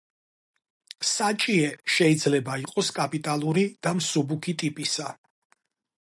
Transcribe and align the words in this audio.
საჭიე 1.09 1.67
შეიძლება 1.95 2.55
იყოს 2.63 2.89
კაპიტალური 2.95 3.65
და 3.89 3.93
მსუბუქი 3.99 4.55
ტიპისა. 4.63 5.13